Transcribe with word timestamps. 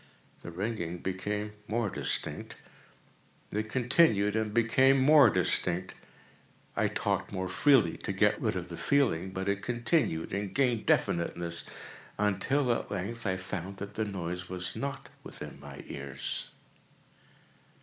The 0.41 0.49
ringing 0.49 0.97
became 0.97 1.51
more 1.67 1.87
distinct:—it 1.87 2.57
continued 3.69 4.35
and 4.35 4.51
became 4.51 4.99
more 4.99 5.29
distinct: 5.29 5.93
I 6.75 6.87
talked 6.87 7.31
more 7.31 7.47
freely 7.47 7.97
to 7.97 8.11
get 8.11 8.41
rid 8.41 8.55
of 8.55 8.69
the 8.69 8.77
feeling: 8.77 9.29
but 9.29 9.47
it 9.47 9.61
continued 9.61 10.33
and 10.33 10.55
gained 10.55 10.87
definiteness—until, 10.87 12.71
at 12.73 12.89
length, 12.89 13.27
I 13.27 13.37
found 13.37 13.77
that 13.77 13.93
the 13.93 14.03
noise 14.05 14.49
was 14.49 14.75
not 14.75 15.09
within 15.23 15.59
my 15.59 15.83
ears. 15.85 16.49